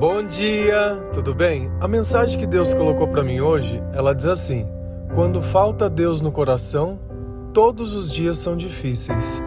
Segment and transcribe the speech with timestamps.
[0.00, 1.70] Bom dia, tudo bem?
[1.78, 4.66] A mensagem que Deus colocou para mim hoje, ela diz assim:
[5.14, 6.98] Quando falta Deus no coração,
[7.52, 9.42] todos os dias são difíceis.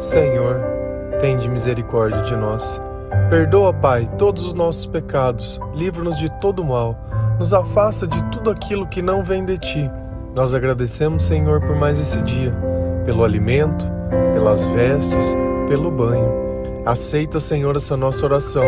[0.00, 0.60] Senhor,
[1.20, 2.82] tem de misericórdia de nós.
[3.30, 6.98] Perdoa, Pai, todos os nossos pecados, livra-nos de todo mal,
[7.38, 9.88] nos afasta de tudo aquilo que não vem de ti.
[10.34, 12.52] Nós agradecemos, Senhor, por mais esse dia,
[13.06, 13.84] pelo alimento,
[14.34, 15.36] pelas vestes,
[15.68, 16.42] pelo banho.
[16.84, 18.64] Aceita, Senhor, essa nossa oração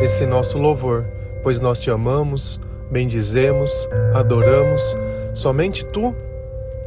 [0.00, 1.04] esse nosso louvor,
[1.42, 2.60] pois nós te amamos,
[2.90, 4.96] bendizemos, adoramos.
[5.34, 6.14] Somente tu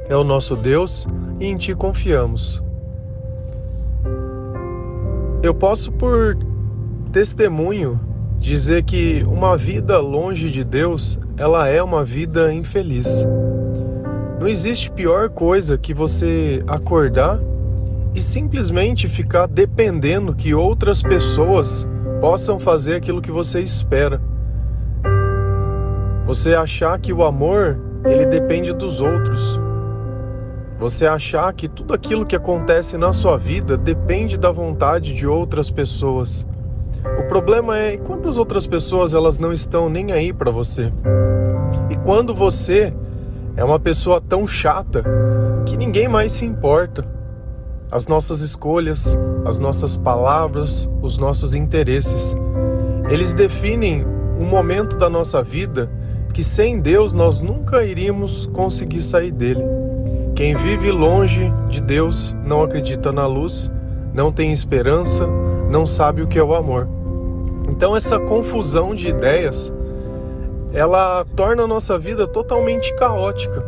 [0.08, 1.08] é o nosso Deus
[1.40, 2.63] e em ti confiamos.
[5.41, 6.38] Eu posso, por
[7.12, 7.99] testemunho,
[8.40, 13.27] dizer que uma vida longe de Deus, ela é uma vida infeliz.
[14.40, 17.40] Não existe pior coisa que você acordar
[18.13, 21.88] e simplesmente ficar dependendo que outras pessoas
[22.20, 24.22] possam fazer aquilo que você espera.
[26.26, 29.60] Você achar que o amor, ele depende dos outros.
[30.80, 35.70] Você achar que tudo aquilo que acontece na sua vida depende da vontade de outras
[35.70, 36.46] pessoas.
[37.20, 40.91] O problema é quantas outras pessoas elas não estão nem aí para você.
[41.90, 42.94] E quando você
[43.55, 45.04] é uma pessoa tão chata
[45.66, 47.15] que ninguém mais se importa
[47.91, 52.36] as nossas escolhas, as nossas palavras, os nossos interesses.
[53.10, 54.05] Eles definem
[54.40, 55.90] um momento da nossa vida
[56.34, 59.63] que sem Deus nós nunca iríamos conseguir sair dele.
[60.36, 63.72] Quem vive longe de Deus não acredita na luz,
[64.13, 65.25] não tem esperança,
[65.69, 66.90] não sabe o que é o amor.
[67.69, 69.74] Então essa confusão de ideias,
[70.74, 73.63] ela torna a nossa vida totalmente caótica.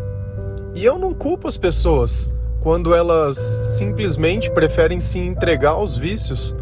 [0.75, 2.29] E eu não culpo as pessoas
[2.67, 3.37] quando elas
[3.77, 6.53] simplesmente preferem se entregar aos vícios,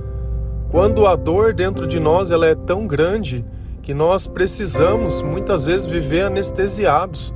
[0.70, 3.44] quando a dor dentro de nós ela é tão grande
[3.81, 7.33] que nós precisamos muitas vezes viver anestesiados.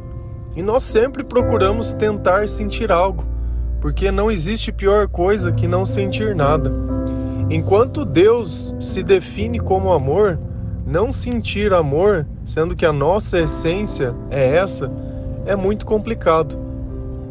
[0.56, 3.26] E nós sempre procuramos tentar sentir algo,
[3.82, 6.72] porque não existe pior coisa que não sentir nada.
[7.50, 10.40] Enquanto Deus se define como amor,
[10.86, 14.92] não sentir amor, sendo que a nossa essência é essa,
[15.48, 16.69] é muito complicado.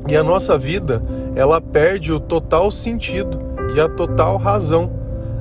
[0.09, 1.03] E a nossa vida,
[1.35, 3.39] ela perde o total sentido
[3.75, 4.91] e a total razão.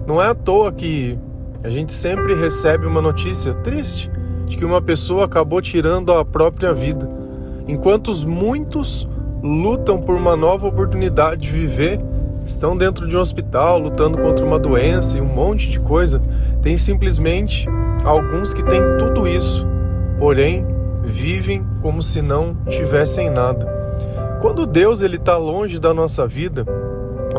[0.05, 1.17] Não é à toa que
[1.63, 4.11] a gente sempre recebe uma notícia triste
[4.45, 7.09] de que uma pessoa acabou tirando a própria vida,
[7.67, 9.07] enquanto muitos
[9.41, 11.99] lutam por uma nova oportunidade de viver,
[12.45, 16.21] estão dentro de um hospital lutando contra uma doença e um monte de coisa.
[16.61, 17.67] Tem simplesmente
[18.03, 19.67] alguns que têm tudo isso,
[20.17, 20.65] porém
[21.03, 23.76] vivem como se não tivessem nada.
[24.39, 26.63] Quando Deus ele está longe da nossa vida,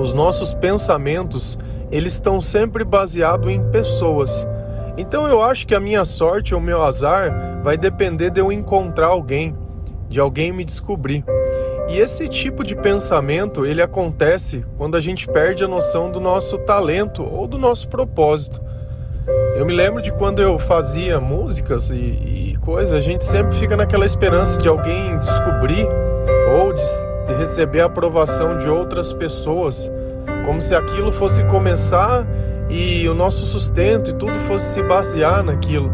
[0.00, 1.56] os nossos pensamentos
[1.92, 4.46] eles estão sempre baseados em pessoas.
[4.96, 9.06] Então eu acho que a minha sorte ou meu azar vai depender de eu encontrar
[9.06, 9.56] alguém,
[10.08, 11.24] de alguém me descobrir.
[11.88, 16.58] E esse tipo de pensamento ele acontece quando a gente perde a noção do nosso
[16.58, 18.60] talento ou do nosso propósito.
[19.56, 23.76] Eu me lembro de quando eu fazia músicas e, e coisa, a gente sempre fica
[23.76, 25.86] naquela esperança de alguém descobrir
[26.58, 26.84] ou de,
[27.38, 29.90] receber a aprovação de outras pessoas,
[30.44, 32.26] como se aquilo fosse começar
[32.68, 35.90] e o nosso sustento e tudo fosse se basear naquilo.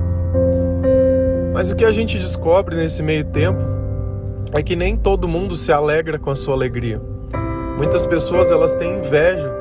[1.53, 3.61] Mas o que a gente descobre nesse meio tempo
[4.53, 7.01] é que nem todo mundo se alegra com a sua alegria.
[7.77, 9.53] Muitas pessoas elas têm inveja.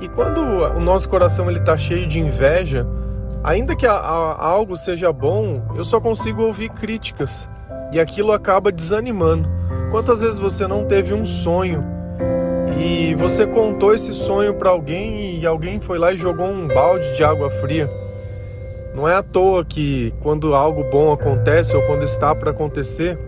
[0.00, 2.86] E quando o nosso coração ele está cheio de inveja,
[3.44, 7.48] ainda que a, a, algo seja bom, eu só consigo ouvir críticas
[7.92, 9.59] e aquilo acaba desanimando.
[9.90, 11.84] Quantas vezes você não teve um sonho
[12.78, 17.16] e você contou esse sonho para alguém e alguém foi lá e jogou um balde
[17.16, 17.90] de água fria?
[18.94, 23.18] Não é à toa que quando algo bom acontece ou quando está para acontecer,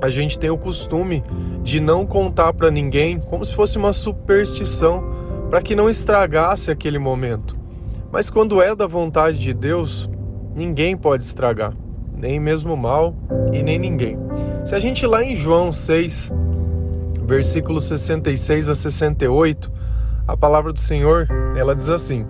[0.00, 1.22] a gente tem o costume
[1.62, 5.04] de não contar para ninguém, como se fosse uma superstição,
[5.50, 7.58] para que não estragasse aquele momento.
[8.10, 10.08] Mas quando é da vontade de Deus,
[10.54, 11.74] ninguém pode estragar,
[12.16, 13.14] nem mesmo mal
[13.52, 14.18] e nem ninguém.
[14.64, 16.32] Se a gente lá em João 6,
[17.26, 19.72] versículos 66 a 68,
[20.28, 21.26] a palavra do Senhor,
[21.56, 22.26] ela diz assim: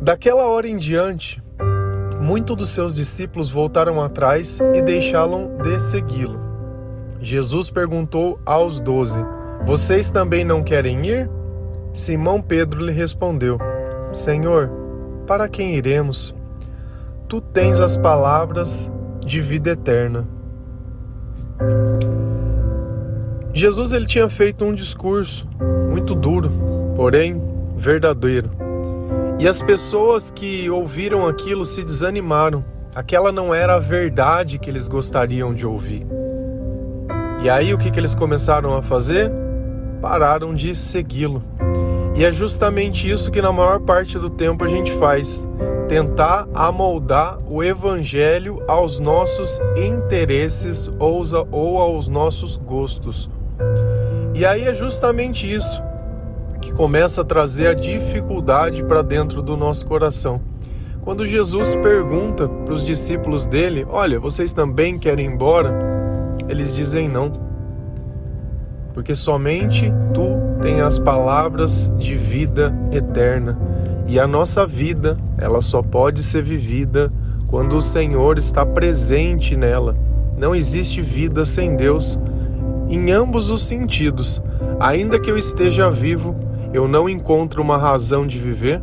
[0.00, 1.42] Daquela hora em diante,
[2.20, 6.40] muitos dos seus discípulos voltaram atrás e deixaram de segui-lo.
[7.20, 9.20] Jesus perguntou aos doze:
[9.64, 11.30] Vocês também não querem ir?
[11.92, 13.58] Simão Pedro lhe respondeu:
[14.10, 14.70] Senhor,
[15.26, 16.34] para quem iremos?
[17.28, 18.90] Tu tens as palavras
[19.20, 20.39] de vida eterna.
[23.52, 25.46] Jesus ele tinha feito um discurso
[25.90, 26.50] muito duro,
[26.96, 27.40] porém
[27.76, 28.50] verdadeiro.
[29.38, 32.64] E as pessoas que ouviram aquilo se desanimaram.
[32.94, 36.06] Aquela não era a verdade que eles gostariam de ouvir.
[37.42, 39.30] E aí o que, que eles começaram a fazer?
[40.02, 41.42] Pararam de segui-lo.
[42.14, 45.42] E é justamente isso que na maior parte do tempo a gente faz:
[45.90, 53.28] tentar amoldar o evangelho aos nossos interesses ou aos nossos gostos.
[54.32, 55.82] E aí é justamente isso
[56.60, 60.40] que começa a trazer a dificuldade para dentro do nosso coração.
[61.02, 65.74] Quando Jesus pergunta para os discípulos dele: Olha, vocês também querem ir embora?
[66.48, 67.32] Eles dizem não.
[68.94, 73.58] Porque somente tu tens as palavras de vida eterna.
[74.06, 77.12] E a nossa vida, ela só pode ser vivida
[77.46, 79.96] quando o Senhor está presente nela.
[80.36, 82.18] Não existe vida sem Deus
[82.88, 84.42] em ambos os sentidos.
[84.78, 86.36] Ainda que eu esteja vivo,
[86.72, 88.82] eu não encontro uma razão de viver,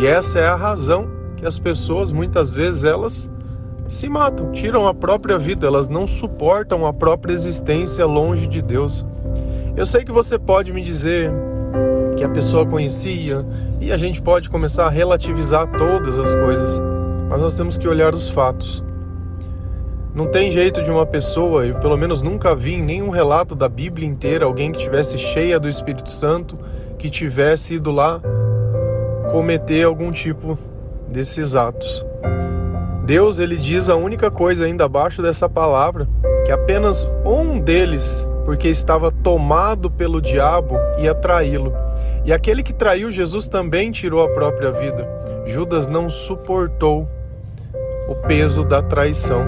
[0.00, 3.30] e essa é a razão que as pessoas muitas vezes elas
[3.88, 9.04] se matam, tiram a própria vida, elas não suportam a própria existência longe de Deus.
[9.76, 11.30] Eu sei que você pode me dizer
[12.24, 13.44] a pessoa conhecia
[13.80, 16.80] e a gente pode começar a relativizar todas as coisas,
[17.28, 18.84] mas nós temos que olhar os fatos.
[20.14, 23.68] Não tem jeito de uma pessoa, eu pelo menos nunca vi em nenhum relato da
[23.68, 26.56] Bíblia inteira alguém que tivesse cheia do Espírito Santo
[26.98, 28.20] que tivesse ido lá
[29.30, 30.56] cometer algum tipo
[31.08, 32.06] desses atos.
[33.04, 36.08] Deus ele diz a única coisa ainda abaixo dessa palavra,
[36.46, 41.74] que apenas um deles, porque estava tomado pelo diabo, ia traí-lo.
[42.24, 45.06] E aquele que traiu Jesus também tirou a própria vida.
[45.44, 47.06] Judas não suportou
[48.08, 49.44] o peso da traição.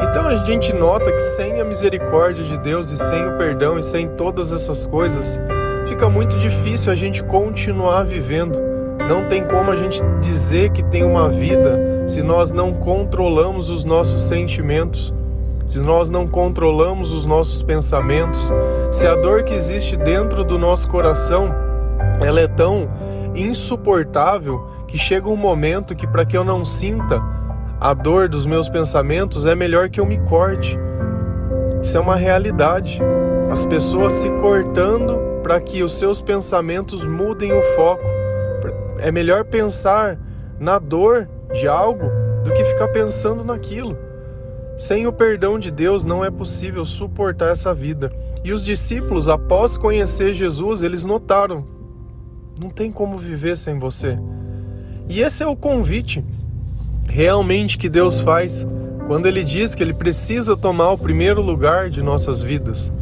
[0.00, 3.82] Então a gente nota que sem a misericórdia de Deus e sem o perdão e
[3.82, 5.38] sem todas essas coisas,
[5.86, 8.58] fica muito difícil a gente continuar vivendo.
[9.06, 13.84] Não tem como a gente dizer que tem uma vida se nós não controlamos os
[13.84, 15.12] nossos sentimentos,
[15.66, 18.50] se nós não controlamos os nossos pensamentos,
[18.90, 21.69] se a dor que existe dentro do nosso coração
[22.20, 22.88] ela é tão
[23.34, 27.22] insuportável que chega um momento que para que eu não sinta
[27.80, 30.78] a dor dos meus pensamentos é melhor que eu me corte.
[31.82, 33.00] Isso é uma realidade.
[33.50, 38.04] As pessoas se cortando para que os seus pensamentos mudem o foco.
[38.98, 40.18] É melhor pensar
[40.58, 42.04] na dor de algo
[42.44, 43.96] do que ficar pensando naquilo.
[44.76, 48.12] Sem o perdão de Deus não é possível suportar essa vida.
[48.44, 51.79] E os discípulos, após conhecer Jesus, eles notaram:
[52.60, 54.18] não tem como viver sem você.
[55.08, 56.22] E esse é o convite
[57.08, 58.66] realmente que Deus faz
[59.06, 62.92] quando Ele diz que Ele precisa tomar o primeiro lugar de nossas vidas.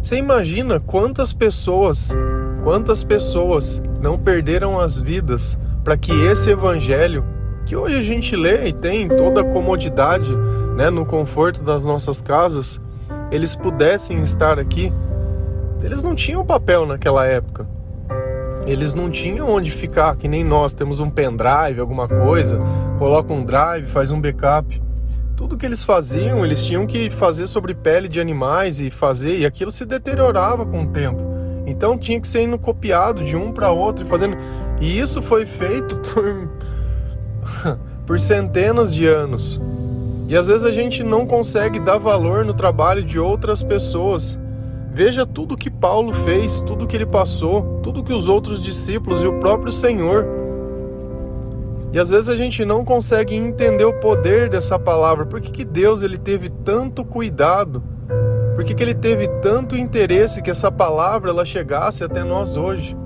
[0.00, 2.16] Você imagina quantas pessoas,
[2.62, 7.24] quantas pessoas não perderam as vidas para que esse evangelho,
[7.66, 10.30] que hoje a gente lê e tem toda a comodidade,
[10.76, 12.80] né, no conforto das nossas casas,
[13.32, 14.92] eles pudessem estar aqui.
[15.82, 17.79] Eles não tinham papel naquela época.
[18.66, 22.58] Eles não tinham onde ficar, que nem nós temos um pendrive, alguma coisa,
[22.98, 24.80] coloca um drive, faz um backup
[25.40, 29.46] tudo que eles faziam, eles tinham que fazer sobre pele de animais e fazer, e
[29.46, 31.22] aquilo se deteriorava com o tempo.
[31.66, 34.36] Então tinha que ser indo copiado de um para outro e fazendo.
[34.82, 36.46] E isso foi feito por
[38.06, 39.60] por centenas de anos.
[40.28, 44.38] E às vezes a gente não consegue dar valor no trabalho de outras pessoas.
[44.92, 49.26] Veja tudo que Paulo fez, tudo que ele passou, tudo que os outros discípulos e
[49.26, 50.26] o próprio Senhor
[51.92, 55.26] e às vezes a gente não consegue entender o poder dessa palavra.
[55.26, 57.82] Por que, que Deus ele teve tanto cuidado?
[58.54, 62.96] Por que, que ele teve tanto interesse que essa palavra ela chegasse até nós hoje?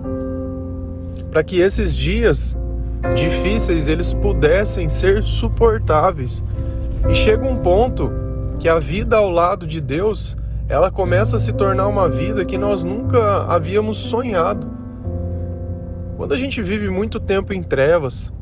[1.31, 2.59] Para que esses dias
[3.15, 6.45] difíceis eles pudessem ser suportáveis.
[7.09, 8.11] E chega um ponto
[8.59, 10.37] que a vida ao lado de Deus,
[10.69, 14.71] ela começa a se tornar uma vida que nós nunca havíamos sonhado.
[16.17, 18.33] Quando a gente vive muito tempo em trevas,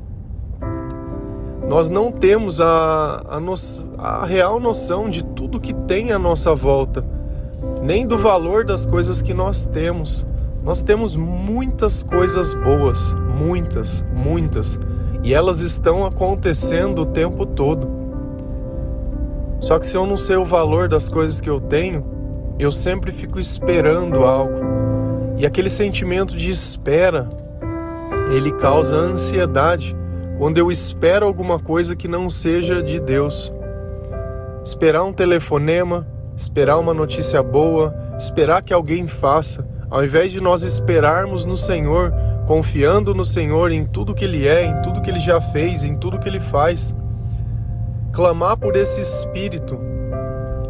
[1.67, 3.55] nós não temos a, a, no,
[3.99, 7.05] a real noção de tudo que tem à nossa volta,
[7.83, 10.27] nem do valor das coisas que nós temos.
[10.63, 14.79] Nós temos muitas coisas boas, muitas, muitas,
[15.25, 18.02] e elas estão acontecendo o tempo todo.
[19.63, 22.05] Só que se eu não sei o valor das coisas que eu tenho,
[22.59, 24.61] eu sempre fico esperando algo.
[25.39, 27.31] E aquele sentimento de espera,
[28.35, 29.97] ele causa ansiedade
[30.37, 33.53] quando eu espero alguma coisa que não seja de Deus.
[34.65, 40.65] Esperar um telefonema, esperar uma notícia boa, esperar que alguém faça, ao invés de nós
[40.65, 42.13] esperarmos no Senhor,
[42.49, 45.97] confiando no Senhor em tudo que Ele é, em tudo que Ele já fez, em
[45.97, 46.93] tudo que Ele faz.
[48.13, 49.81] Clamar por esse Espírito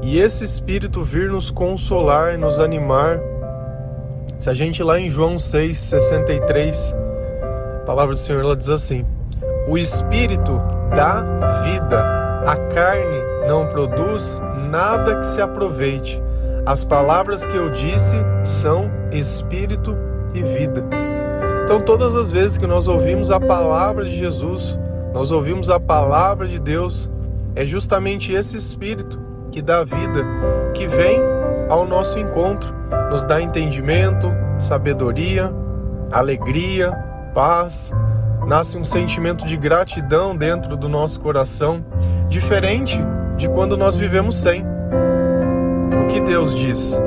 [0.01, 3.21] e esse Espírito vir nos consolar, nos animar.
[4.39, 6.95] Se a gente lá em João 6, 63,
[7.83, 9.05] a palavra do Senhor ela diz assim:
[9.69, 10.61] O Espírito
[10.95, 11.23] dá
[11.65, 12.01] vida,
[12.47, 13.19] a carne
[13.49, 16.23] não produz nada que se aproveite.
[16.65, 19.97] As palavras que eu disse são Espírito
[20.33, 20.85] e vida.
[21.65, 24.79] Então, todas as vezes que nós ouvimos a palavra de Jesus,
[25.13, 27.11] nós ouvimos a palavra de Deus,
[27.55, 30.25] é justamente esse Espírito que dá vida,
[30.75, 31.21] que vem
[31.69, 32.75] ao nosso encontro,
[33.11, 35.53] nos dá entendimento, sabedoria,
[36.11, 36.93] alegria,
[37.35, 37.93] paz.
[38.47, 41.85] Nasce um sentimento de gratidão dentro do nosso coração,
[42.29, 42.99] diferente
[43.37, 44.63] de quando nós vivemos sem.
[44.63, 47.01] O que Deus diz?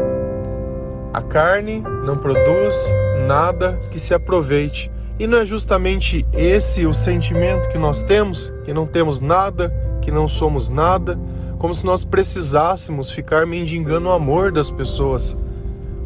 [1.13, 2.93] A carne não produz
[3.27, 4.91] nada que se aproveite.
[5.17, 9.73] E não é justamente esse o sentimento que nós temos, que não temos nada,
[10.05, 11.19] que não somos nada,
[11.57, 15.35] como se nós precisássemos ficar mendigando o amor das pessoas,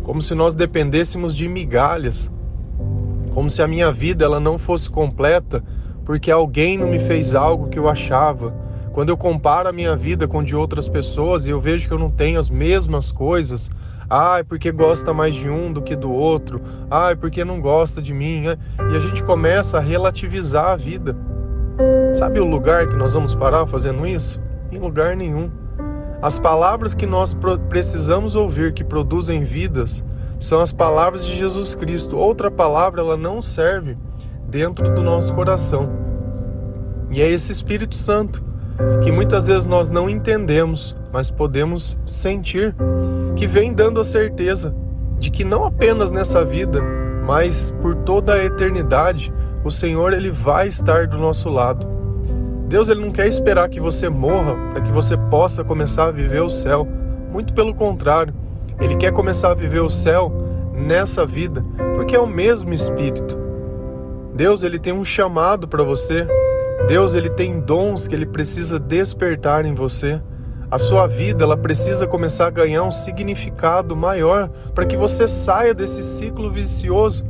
[0.04, 2.32] como se nós dependêssemos de migalhas,
[3.34, 5.62] como se a minha vida ela não fosse completa
[6.06, 8.54] porque alguém não me fez algo que eu achava.
[8.94, 12.00] Quando eu comparo a minha vida com de outras pessoas e eu vejo que eu
[12.00, 13.70] não tenho as mesmas coisas,
[14.10, 16.60] Ai, porque gosta mais de um do que do outro.
[16.90, 18.46] Ai, porque não gosta de mim.
[18.46, 21.16] E a gente começa a relativizar a vida.
[22.14, 24.40] Sabe o lugar que nós vamos parar fazendo isso?
[24.72, 25.50] Em lugar nenhum.
[26.22, 27.36] As palavras que nós
[27.70, 30.04] precisamos ouvir que produzem vidas
[30.40, 32.18] são as palavras de Jesus Cristo.
[32.18, 33.98] Outra palavra ela não serve
[34.48, 35.90] dentro do nosso coração.
[37.10, 38.44] E é esse Espírito Santo
[39.02, 42.76] que muitas vezes nós não entendemos, mas podemos sentir,
[43.36, 44.74] que vem dando a certeza
[45.18, 46.82] de que não apenas nessa vida,
[47.26, 51.88] mas por toda a eternidade, o Senhor ele vai estar do nosso lado.
[52.68, 56.42] Deus ele não quer esperar que você morra para que você possa começar a viver
[56.42, 56.88] o céu.
[57.32, 58.34] Muito pelo contrário,
[58.80, 60.32] ele quer começar a viver o céu
[60.74, 63.38] nessa vida, porque é o mesmo espírito.
[64.34, 66.26] Deus ele tem um chamado para você,
[66.88, 70.22] Deus ele tem dons que ele precisa despertar em você.
[70.72, 75.74] A sua vida ela precisa começar a ganhar um significado maior para que você saia
[75.74, 77.26] desse ciclo vicioso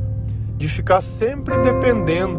[0.60, 2.38] de ficar sempre dependendo.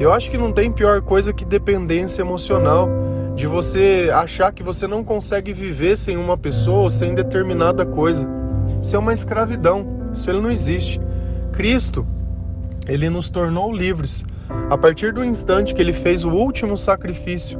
[0.00, 2.88] Eu acho que não tem pior coisa que dependência emocional,
[3.36, 8.26] de você achar que você não consegue viver sem uma pessoa ou sem determinada coisa.
[8.82, 10.98] Isso é uma escravidão, isso ele não existe.
[11.52, 12.06] Cristo,
[12.88, 14.24] ele nos tornou livres
[14.70, 17.58] a partir do instante que ele fez o último sacrifício,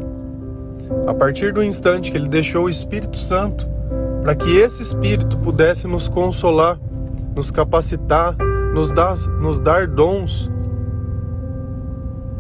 [1.07, 3.69] a partir do instante que ele deixou o Espírito Santo,
[4.23, 6.79] para que esse Espírito pudesse nos consolar,
[7.35, 8.35] nos capacitar,
[8.73, 10.51] nos dar, nos dar dons.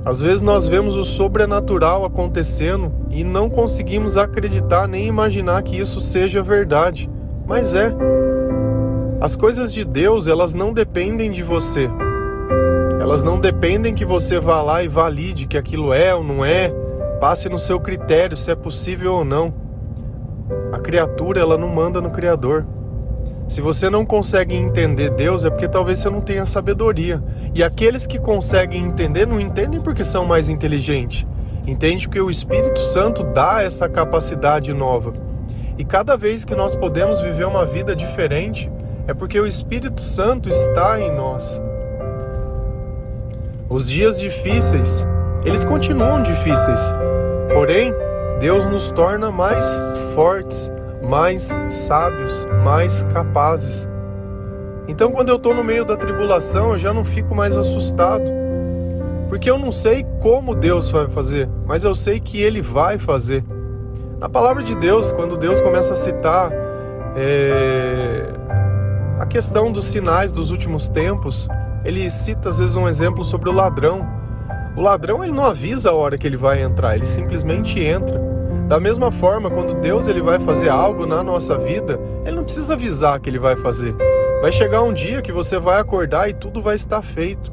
[0.04, 6.00] Às vezes nós vemos o sobrenatural acontecendo e não conseguimos acreditar nem imaginar que isso
[6.00, 7.10] seja verdade,
[7.46, 7.94] mas é.
[9.20, 11.90] As coisas de Deus, elas não dependem de você.
[12.98, 16.70] Elas não dependem que você vá lá e valide que aquilo é ou não é,
[17.20, 19.52] passe no seu critério se é possível ou não.
[20.72, 22.66] A criatura, ela não manda no Criador.
[23.50, 27.20] Se você não consegue entender Deus, é porque talvez você não tenha sabedoria.
[27.52, 31.26] E aqueles que conseguem entender, não entendem porque são mais inteligentes.
[31.66, 35.14] Entende porque o Espírito Santo dá essa capacidade nova.
[35.76, 38.70] E cada vez que nós podemos viver uma vida diferente,
[39.08, 41.60] é porque o Espírito Santo está em nós.
[43.68, 45.04] Os dias difíceis,
[45.44, 46.94] eles continuam difíceis.
[47.52, 47.92] Porém,
[48.38, 49.82] Deus nos torna mais
[50.14, 50.70] fortes,
[51.02, 53.88] mais sábios, mais capazes.
[54.88, 58.24] Então, quando eu estou no meio da tribulação, eu já não fico mais assustado.
[59.28, 63.44] Porque eu não sei como Deus vai fazer, mas eu sei que Ele vai fazer.
[64.18, 66.50] Na palavra de Deus, quando Deus começa a citar
[67.16, 68.26] é,
[69.18, 71.48] a questão dos sinais dos últimos tempos,
[71.84, 74.06] ele cita às vezes um exemplo sobre o ladrão.
[74.76, 78.29] O ladrão ele não avisa a hora que ele vai entrar, ele simplesmente entra.
[78.70, 82.74] Da mesma forma, quando Deus ele vai fazer algo na nossa vida, ele não precisa
[82.74, 83.92] avisar que ele vai fazer.
[84.40, 87.52] Vai chegar um dia que você vai acordar e tudo vai estar feito.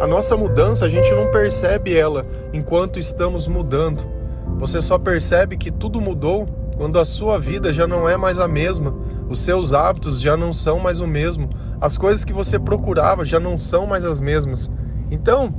[0.00, 4.10] A nossa mudança, a gente não percebe ela enquanto estamos mudando.
[4.58, 8.48] Você só percebe que tudo mudou quando a sua vida já não é mais a
[8.48, 8.92] mesma,
[9.28, 11.48] os seus hábitos já não são mais o mesmo,
[11.80, 14.68] as coisas que você procurava já não são mais as mesmas.
[15.12, 15.54] Então,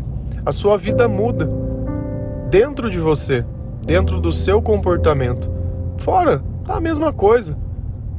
[0.46, 1.50] a sua vida muda
[2.50, 3.46] dentro de você,
[3.88, 5.50] dentro do seu comportamento.
[5.98, 7.58] Fora, tá a mesma coisa.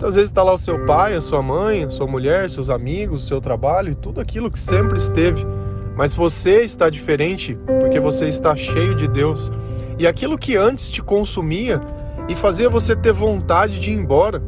[0.02, 3.24] Às vezes está lá o seu pai, a sua mãe, a sua mulher, seus amigos,
[3.24, 5.46] o seu trabalho e tudo aquilo que sempre esteve.
[5.94, 9.50] mas você está diferente porque você está cheio de Deus.
[9.98, 11.80] E aquilo que antes te consumia
[12.28, 14.40] e fazia você ter vontade de ir embora,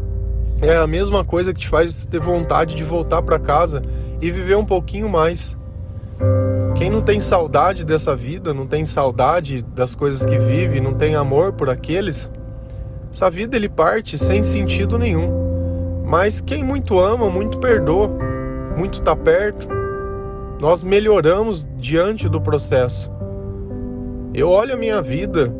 [0.62, 3.82] é a mesma coisa que te faz ter vontade de voltar para casa
[4.22, 5.58] e viver um pouquinho mais.
[6.80, 11.14] Quem não tem saudade dessa vida, não tem saudade das coisas que vive, não tem
[11.14, 12.30] amor por aqueles,
[13.12, 16.02] essa vida ele parte sem sentido nenhum.
[16.06, 18.08] Mas quem muito ama, muito perdoa,
[18.78, 19.68] muito está perto.
[20.58, 23.12] Nós melhoramos diante do processo.
[24.32, 25.54] Eu olho a minha vida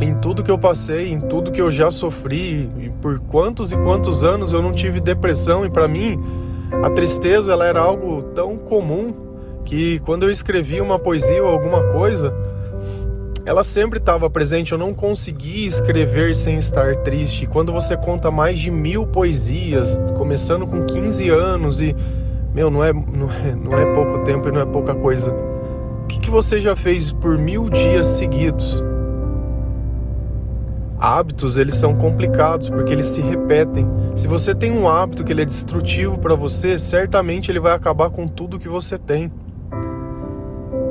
[0.00, 3.76] em tudo que eu passei, em tudo que eu já sofri, e por quantos e
[3.76, 6.18] quantos anos eu não tive depressão e para mim
[6.82, 9.30] a tristeza ela era algo tão comum
[9.64, 12.34] que quando eu escrevia uma poesia ou alguma coisa,
[13.44, 14.72] ela sempre estava presente.
[14.72, 17.46] Eu não conseguia escrever sem estar triste.
[17.46, 21.94] Quando você conta mais de mil poesias, começando com 15 anos e
[22.54, 25.32] meu, não é, não é, não é pouco tempo e não é pouca coisa.
[25.32, 28.84] O que, que você já fez por mil dias seguidos?
[30.98, 33.88] Hábitos, eles são complicados porque eles se repetem.
[34.14, 38.10] Se você tem um hábito que ele é destrutivo para você, certamente ele vai acabar
[38.10, 39.32] com tudo que você tem.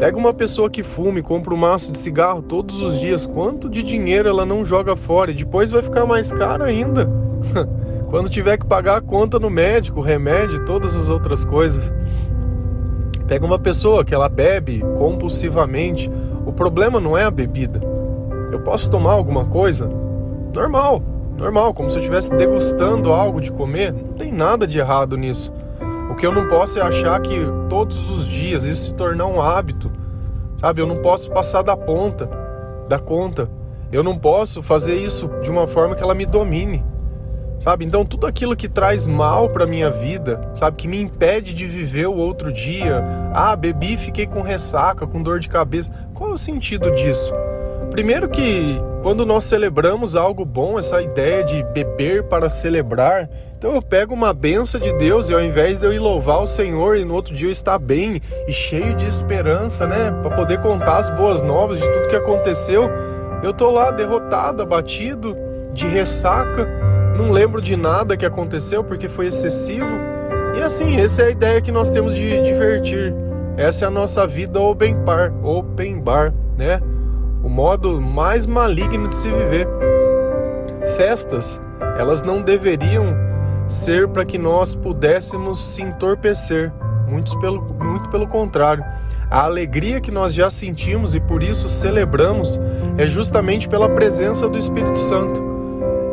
[0.02, 3.70] Pega uma pessoa que fuma e compra um maço de cigarro todos os dias, quanto
[3.70, 7.08] de dinheiro ela não joga fora e depois vai ficar mais caro ainda.
[8.10, 11.94] Quando tiver que pagar a conta no médico, remédio todas as outras coisas.
[13.28, 16.10] Pega uma pessoa que ela bebe compulsivamente,
[16.48, 17.80] o problema não é a bebida.
[18.52, 19.88] Eu posso tomar alguma coisa?
[20.52, 21.04] Normal,
[21.38, 25.54] normal, como se eu estivesse degustando algo de comer, não tem nada de errado nisso.
[26.22, 27.36] Que eu não posso é achar que
[27.68, 29.92] todos os dias isso se tornar um hábito,
[30.56, 30.80] sabe?
[30.80, 32.30] Eu não posso passar da ponta,
[32.88, 33.50] da conta.
[33.92, 36.86] Eu não posso fazer isso de uma forma que ela me domine,
[37.60, 37.86] sabe?
[37.86, 40.78] Então tudo aquilo que traz mal para minha vida, sabe?
[40.78, 43.04] Que me impede de viver o outro dia.
[43.34, 45.92] Ah, bebi, fiquei com ressaca, com dor de cabeça.
[46.14, 47.34] Qual é o sentido disso?
[47.92, 53.82] Primeiro que quando nós celebramos algo bom, essa ideia de beber para celebrar, então eu
[53.82, 57.04] pego uma benção de Deus e ao invés de eu ir louvar o Senhor e
[57.04, 61.10] no outro dia eu estar bem e cheio de esperança, né, para poder contar as
[61.10, 62.90] boas novas de tudo que aconteceu,
[63.44, 65.36] eu tô lá derrotado, abatido,
[65.74, 66.68] de ressaca,
[67.18, 70.00] não lembro de nada que aconteceu porque foi excessivo.
[70.58, 73.14] E assim, essa é a ideia que nós temos de divertir.
[73.58, 76.82] Essa é a nossa vida open bar, open bar, né?
[77.52, 79.68] Modo mais maligno de se viver.
[80.96, 81.60] Festas,
[82.00, 83.14] elas não deveriam
[83.68, 86.72] ser para que nós pudéssemos se entorpecer,
[87.08, 88.86] muito pelo, muito pelo contrário.
[89.30, 92.60] A alegria que nós já sentimos e por isso celebramos
[92.98, 95.52] é justamente pela presença do Espírito Santo.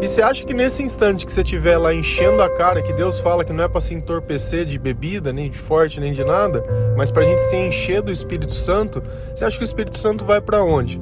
[0.00, 3.18] E você acha que nesse instante que você estiver lá enchendo a cara, que Deus
[3.18, 6.64] fala que não é para se entorpecer de bebida, nem de forte, nem de nada,
[6.96, 9.02] mas para a gente se encher do Espírito Santo,
[9.34, 11.00] você acha que o Espírito Santo vai para onde?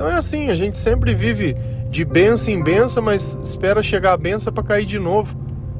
[0.00, 1.54] Então é assim, a gente sempre vive
[1.90, 5.36] de benção em benção, mas espera chegar a benção para cair de novo.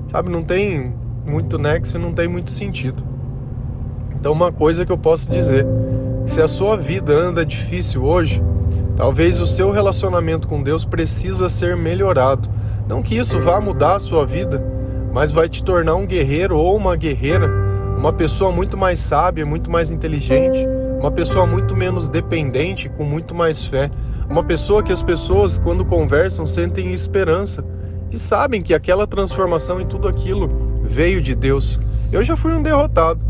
[0.08, 0.92] Sabe, não tem
[1.24, 3.02] muito nexo, não tem muito sentido.
[4.14, 5.66] Então uma coisa que eu posso dizer,
[6.26, 8.42] se a sua vida anda difícil hoje,
[8.94, 12.46] talvez o seu relacionamento com Deus precisa ser melhorado.
[12.86, 14.62] Não que isso vá mudar a sua vida,
[15.14, 17.50] mas vai te tornar um guerreiro ou uma guerreira,
[17.96, 20.58] uma pessoa muito mais sábia, muito mais inteligente,
[20.98, 23.90] uma pessoa muito menos dependente, com muito mais fé,
[24.30, 27.64] uma pessoa que as pessoas, quando conversam, sentem esperança
[28.12, 31.80] e sabem que aquela transformação e tudo aquilo veio de Deus.
[32.12, 33.20] Eu já fui um derrotado,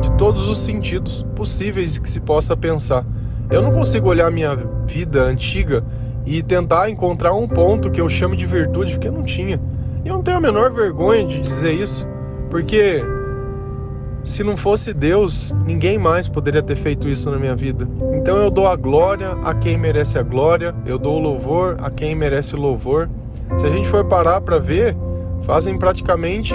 [0.00, 3.06] de todos os sentidos possíveis que se possa pensar.
[3.48, 5.84] Eu não consigo olhar minha vida antiga
[6.26, 9.60] e tentar encontrar um ponto que eu chame de virtude, porque eu não tinha.
[10.04, 12.06] E eu não tenho a menor vergonha de dizer isso,
[12.50, 13.04] porque
[14.24, 17.88] se não fosse Deus, ninguém mais poderia ter feito isso na minha vida.
[18.20, 21.90] Então eu dou a glória a quem merece a glória, eu dou o louvor a
[21.90, 23.08] quem merece o louvor.
[23.56, 24.94] Se a gente for parar para ver,
[25.40, 26.54] fazem praticamente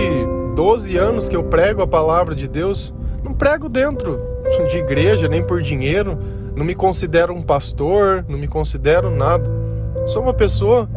[0.56, 2.94] 12 anos que eu prego a palavra de Deus.
[3.24, 4.22] Não prego dentro
[4.70, 6.20] de igreja, nem por dinheiro.
[6.56, 9.50] Não me considero um pastor, não me considero nada.
[10.06, 10.88] Sou uma pessoa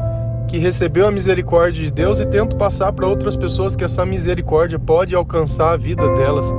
[0.48, 4.78] que recebeu a misericórdia de Deus e tento passar para outras pessoas que essa misericórdia
[4.78, 6.52] pode alcançar a vida delas.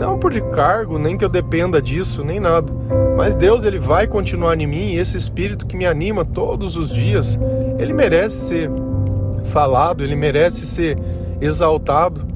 [0.00, 2.72] Não por cargo, nem que eu dependa disso, nem nada.
[3.18, 6.88] Mas Deus ele vai continuar em mim e esse espírito que me anima todos os
[6.88, 7.38] dias,
[7.78, 8.70] ele merece ser
[9.44, 10.98] falado, ele merece ser
[11.38, 12.26] exaltado.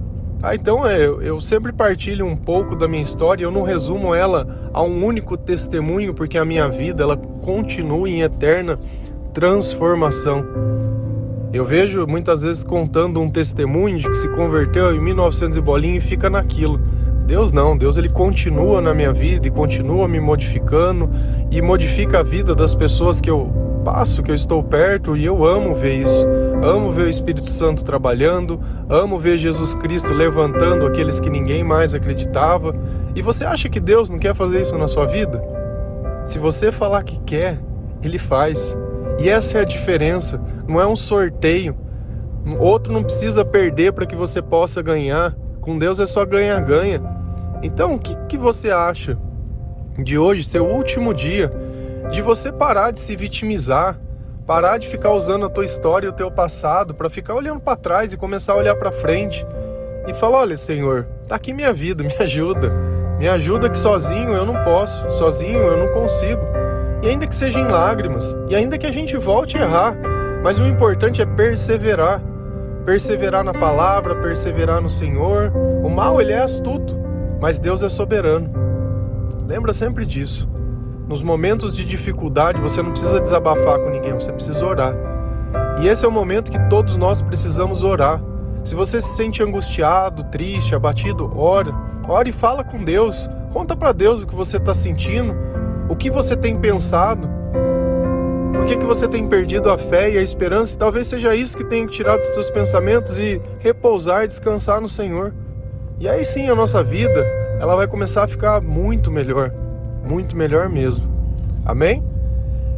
[0.42, 4.70] Ah, então é, eu sempre partilho um pouco da minha história, eu não resumo ela
[4.70, 8.79] a um único testemunho, porque a minha vida ela continua em eterna
[9.33, 10.44] transformação.
[11.50, 15.96] Eu vejo muitas vezes contando um testemunho de que se converteu em 1900 e bolinha
[15.96, 16.79] e fica naquilo.
[17.26, 21.10] Deus não, Deus ele continua na minha vida e continua me modificando
[21.50, 23.50] e modifica a vida das pessoas que eu
[23.84, 26.26] passo, que eu estou perto e eu amo ver isso.
[26.62, 31.94] Amo ver o Espírito Santo trabalhando, amo ver Jesus Cristo levantando aqueles que ninguém mais
[31.94, 32.74] acreditava.
[33.14, 35.42] E você acha que Deus não quer fazer isso na sua vida?
[36.26, 37.60] Se você falar que quer,
[38.02, 38.76] ele faz.
[39.18, 40.40] E essa é a diferença.
[40.66, 41.76] Não é um sorteio.
[42.58, 45.37] Outro não precisa perder para que você possa ganhar.
[45.64, 47.00] Com Deus é só ganha-ganha.
[47.62, 49.16] Então, o que, que você acha
[49.98, 51.50] de hoje, seu último dia,
[52.11, 53.98] de você parar de se vitimizar,
[54.46, 57.79] parar de ficar usando a tua história e o teu passado para ficar olhando para
[57.79, 59.46] trás e começar a olhar para frente
[60.07, 62.70] e falar: olha, Senhor, tá aqui minha vida, me ajuda.
[63.18, 66.42] Me ajuda que sozinho eu não posso, sozinho eu não consigo.
[67.03, 69.96] E ainda que seja em lágrimas, e ainda que a gente volte a errar,
[70.42, 72.20] mas o importante é perseverar.
[72.85, 75.51] Perseverar na palavra, perseverar no Senhor.
[75.83, 76.94] O mal ele é astuto,
[77.40, 78.51] mas Deus é soberano.
[79.47, 80.49] Lembra sempre disso.
[81.09, 84.94] Nos momentos de dificuldade, você não precisa desabafar com ninguém, você precisa orar.
[85.81, 88.23] E esse é o momento que todos nós precisamos orar.
[88.62, 91.75] Se você se sente angustiado, triste, abatido, ora.
[92.09, 93.29] Ora e fala com Deus.
[93.53, 95.35] Conta para Deus o que você está sentindo,
[95.88, 97.29] o que você tem pensado.
[98.64, 100.74] Por que, que você tem perdido a fé e a esperança?
[100.74, 104.88] E talvez seja isso que tenha que tirar dos seus pensamentos e repousar descansar no
[104.88, 105.35] Senhor.
[106.00, 107.27] E aí sim a nossa vida,
[107.61, 109.53] ela vai começar a ficar muito melhor
[110.09, 111.07] muito melhor mesmo.
[111.64, 112.03] Amém?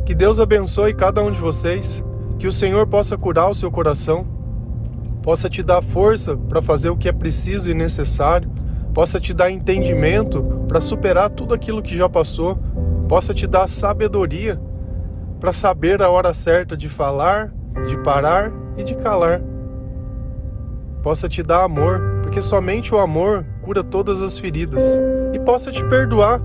[0.04, 2.04] Que Deus abençoe cada um de vocês,
[2.36, 4.26] que o Senhor possa curar o seu coração,
[5.22, 8.50] possa te dar força para fazer o que é preciso e necessário,
[8.92, 12.58] possa te dar entendimento para superar tudo aquilo que já passou,
[13.08, 14.60] possa te dar sabedoria
[15.40, 17.52] para saber a hora certa de falar,
[17.86, 19.40] de parar e de calar.
[21.02, 24.98] Possa te dar amor, porque somente o amor cura todas as feridas,
[25.32, 26.40] e possa te perdoar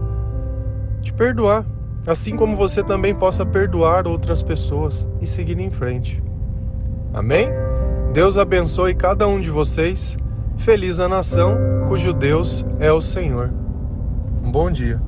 [1.02, 1.66] te perdoar,
[2.06, 6.24] assim como você também possa perdoar outras pessoas e seguir em frente.
[7.14, 7.50] Amém?
[8.14, 10.18] Deus abençoe cada um de vocês.
[10.58, 13.52] Feliz a nação cujo Deus é o Senhor.
[14.44, 15.02] Um bom dia.